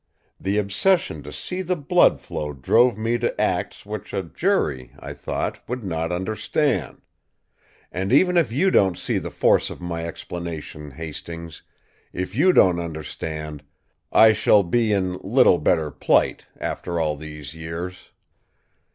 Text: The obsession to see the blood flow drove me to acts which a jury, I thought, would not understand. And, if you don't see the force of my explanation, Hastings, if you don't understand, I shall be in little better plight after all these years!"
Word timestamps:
The 0.39 0.57
obsession 0.57 1.21
to 1.21 1.31
see 1.31 1.61
the 1.61 1.75
blood 1.75 2.19
flow 2.19 2.53
drove 2.53 2.97
me 2.97 3.19
to 3.19 3.39
acts 3.39 3.85
which 3.85 4.15
a 4.15 4.23
jury, 4.23 4.93
I 4.97 5.13
thought, 5.13 5.59
would 5.69 5.83
not 5.83 6.11
understand. 6.11 7.03
And, 7.91 8.11
if 8.11 8.51
you 8.51 8.71
don't 8.71 8.97
see 8.97 9.19
the 9.19 9.29
force 9.29 9.69
of 9.69 9.79
my 9.79 10.07
explanation, 10.07 10.89
Hastings, 10.89 11.61
if 12.13 12.33
you 12.35 12.51
don't 12.51 12.79
understand, 12.79 13.61
I 14.11 14.33
shall 14.33 14.63
be 14.63 14.91
in 14.91 15.17
little 15.19 15.59
better 15.59 15.91
plight 15.91 16.47
after 16.59 16.99
all 16.99 17.15
these 17.15 17.53
years!" 17.53 18.09